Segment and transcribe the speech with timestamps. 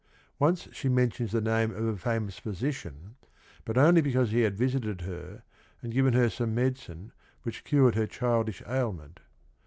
[0.39, 3.17] Once she mentions the name of a famous physician,
[3.65, 5.43] but only because he had visited her
[5.83, 7.11] and given her some medicine
[7.43, 9.19] which cured her childish ail ment.